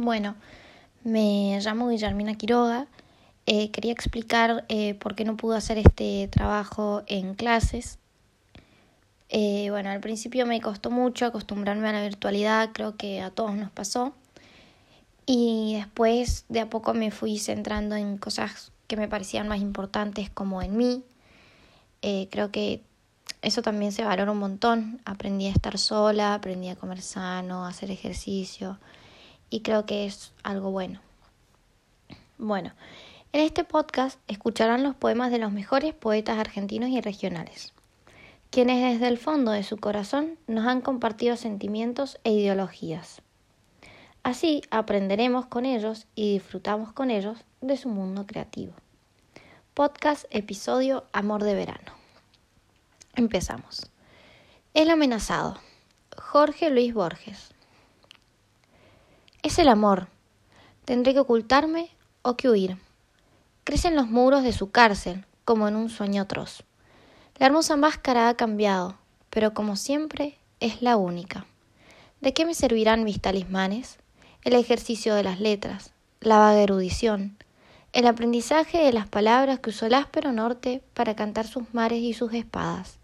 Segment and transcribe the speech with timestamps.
[0.00, 0.36] Bueno,
[1.02, 2.86] me llamo Guillermina Quiroga.
[3.46, 7.98] Eh, quería explicar eh, por qué no pude hacer este trabajo en clases.
[9.28, 13.56] Eh, bueno, al principio me costó mucho acostumbrarme a la virtualidad, creo que a todos
[13.56, 14.14] nos pasó.
[15.26, 20.30] Y después de a poco me fui centrando en cosas que me parecían más importantes
[20.30, 21.02] como en mí.
[22.30, 22.82] creo que
[23.42, 25.00] eso también se valora un montón.
[25.04, 28.78] Aprendí a estar sola, aprendí a comer sano, a hacer ejercicio
[29.50, 31.00] y creo que es algo bueno.
[32.38, 32.72] Bueno,
[33.32, 37.72] en este podcast escucharán los poemas de los mejores poetas argentinos y regionales,
[38.50, 43.22] quienes desde el fondo de su corazón nos han compartido sentimientos e ideologías.
[44.22, 48.72] Así aprenderemos con ellos y disfrutamos con ellos de su mundo creativo.
[49.74, 51.92] Podcast episodio Amor de Verano.
[53.14, 53.90] Empezamos.
[54.74, 55.58] El amenazado.
[56.16, 57.54] Jorge Luis Borges.
[59.48, 60.08] Es el amor.
[60.84, 61.88] Tendré que ocultarme
[62.20, 62.76] o que huir.
[63.64, 66.64] Crecen los muros de su cárcel, como en un sueño atroz.
[67.38, 68.98] La hermosa máscara ha cambiado,
[69.30, 71.46] pero como siempre es la única.
[72.20, 73.96] ¿De qué me servirán mis talismanes?
[74.44, 77.38] El ejercicio de las letras, la vaga erudición,
[77.94, 82.12] el aprendizaje de las palabras que usó el áspero norte para cantar sus mares y
[82.12, 82.98] sus espadas.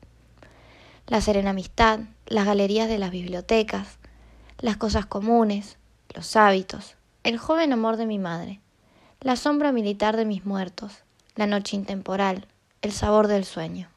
[1.07, 3.97] La serena amistad, las galerías de las bibliotecas,
[4.59, 5.79] las cosas comunes,
[6.15, 8.61] los hábitos, el joven amor de mi madre,
[9.21, 11.03] la sombra militar de mis muertos,
[11.35, 12.47] la noche intemporal,
[12.83, 13.89] el sabor del sueño.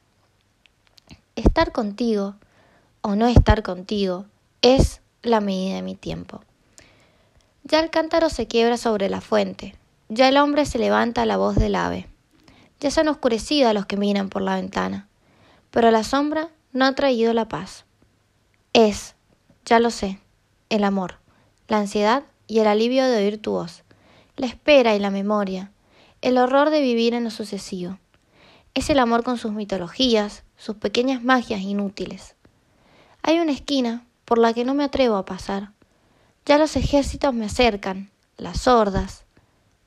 [1.36, 2.36] Estar contigo
[3.02, 4.26] o no estar contigo
[4.64, 6.42] es la medida de mi tiempo.
[7.64, 9.76] Ya el cántaro se quiebra sobre la fuente,
[10.10, 12.08] ya el hombre se levanta a la voz del ave,
[12.80, 15.08] ya se han oscurecido a los que miran por la ventana,
[15.70, 17.86] pero la sombra no ha traído la paz.
[18.74, 19.16] Es,
[19.66, 20.20] ya lo sé,
[20.70, 21.20] el amor
[21.68, 23.84] la ansiedad y el alivio de oír tu voz,
[24.36, 25.72] la espera y la memoria,
[26.22, 28.00] el horror de vivir en lo sucesivo.
[28.74, 32.36] Es el amor con sus mitologías, sus pequeñas magias inútiles.
[33.24, 35.72] Hay una esquina por la que no me atrevo a pasar.
[36.46, 39.26] Ya los ejércitos me acercan, las hordas.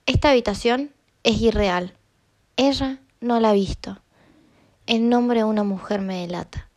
[0.07, 0.91] Esta habitación
[1.23, 1.95] es irreal.
[2.57, 3.99] Ella no la ha visto.
[4.87, 6.69] En nombre de una mujer me delata.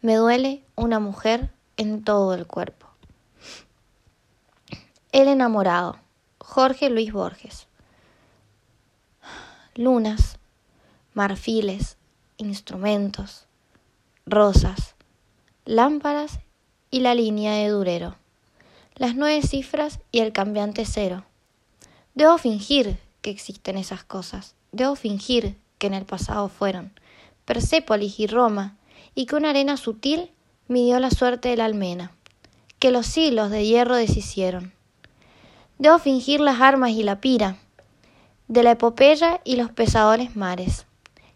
[0.00, 2.83] Me duele una mujer en todo el cuerpo.
[5.14, 6.00] El enamorado.
[6.38, 7.68] Jorge Luis Borges.
[9.76, 10.40] Lunas,
[11.12, 11.98] marfiles,
[12.36, 13.46] instrumentos,
[14.26, 14.96] rosas,
[15.66, 16.40] lámparas
[16.90, 18.16] y la línea de durero.
[18.96, 21.24] Las nueve cifras y el cambiante cero.
[22.16, 24.56] Debo fingir que existen esas cosas.
[24.72, 26.90] Debo fingir que en el pasado fueron
[27.44, 28.76] Persépolis y Roma
[29.14, 30.32] y que una arena sutil
[30.66, 32.10] midió la suerte de la almena,
[32.80, 34.74] que los siglos de hierro deshicieron
[35.76, 37.56] Debo fingir las armas y la pira,
[38.46, 40.86] de la epopeya y los pesadores mares,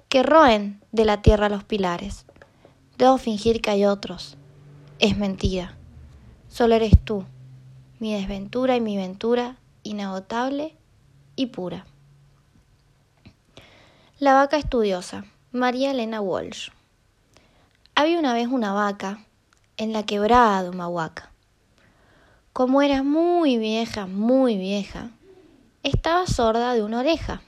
[0.08, 2.24] que roen de la tierra los pilares.
[2.98, 4.36] Debo fingir que hay otros.
[5.00, 5.76] Es mentira.
[6.48, 7.24] Solo eres tú,
[7.98, 10.76] mi desventura y mi ventura, inagotable
[11.34, 11.84] y pura.
[14.20, 16.70] La vaca estudiosa, María Elena Walsh.
[17.96, 19.24] Había una vez una vaca
[19.78, 21.32] en la quebrada de Humahuaca
[22.58, 25.10] como era muy vieja, muy vieja,
[25.84, 27.40] estaba sorda de una oreja.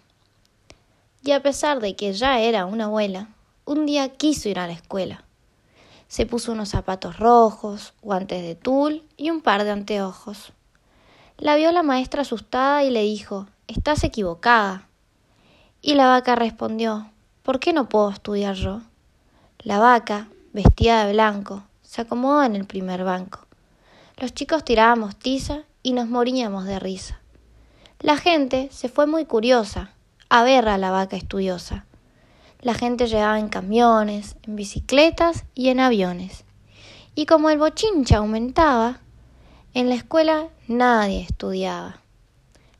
[1.25, 3.26] Y a pesar de que ya era una abuela,
[3.65, 5.25] un día quiso ir a la escuela.
[6.06, 10.53] Se puso unos zapatos rojos, guantes de tul y un par de anteojos.
[11.38, 14.87] La vio la maestra asustada y le dijo, Estás equivocada.
[15.82, 17.10] Y la vaca respondió,
[17.43, 18.82] ¿Por qué no puedo estudiar yo?
[19.59, 23.50] La vaca, vestida de blanco, se acomodó en el primer banco.
[24.20, 27.22] Los chicos tirábamos tiza y nos moríamos de risa.
[28.00, 29.94] La gente se fue muy curiosa
[30.28, 31.86] a ver a la vaca estudiosa.
[32.60, 36.44] La gente llegaba en camiones, en bicicletas y en aviones.
[37.14, 39.00] Y como el bochincha aumentaba,
[39.72, 42.02] en la escuela nadie estudiaba.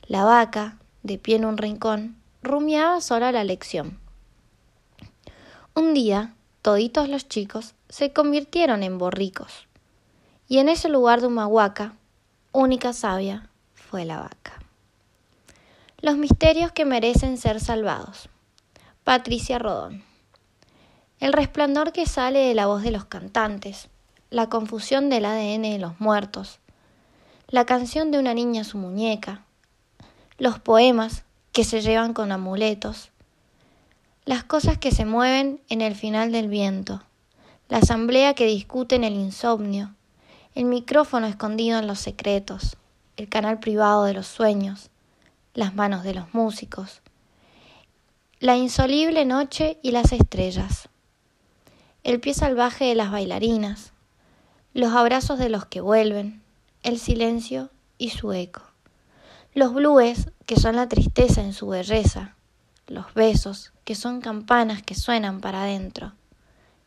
[0.09, 3.99] La vaca, de pie en un rincón, rumiaba sola la lección.
[5.75, 9.70] Un día, toditos los chicos se convirtieron en borricos
[10.51, 11.95] y en ese lugar de Humahuaca,
[12.51, 14.59] única sabia fue la vaca.
[16.01, 18.29] Los misterios que merecen ser salvados.
[19.05, 20.03] Patricia Rodón.
[21.21, 23.91] El resplandor que sale de la voz de los cantantes,
[24.29, 26.59] la confusión del ADN de los muertos,
[27.47, 29.45] la canción de una niña a su muñeca,
[30.37, 33.13] los poemas que se llevan con amuletos,
[34.25, 37.05] las cosas que se mueven en el final del viento,
[37.69, 39.95] la asamblea que discute en el insomnio,
[40.55, 42.77] el micrófono escondido en los secretos,
[43.17, 44.91] el canal privado de los sueños,
[45.55, 47.03] las manos de los músicos,
[48.41, 50.89] la insolible noche y las estrellas,
[52.03, 53.93] el pie salvaje de las bailarinas,
[54.73, 56.43] los abrazos de los que vuelven,
[56.83, 58.63] el silencio y su eco,
[59.55, 62.35] los blues que son la tristeza en su belleza,
[62.87, 66.15] los besos que son campanas que suenan para adentro,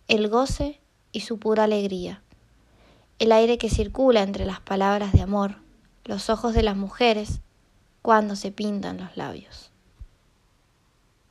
[0.09, 0.81] el goce
[1.13, 2.22] y su pura alegría,
[3.19, 5.57] el aire que circula entre las palabras de amor,
[6.05, 7.41] los ojos de las mujeres
[8.01, 9.72] cuando se pintan los labios.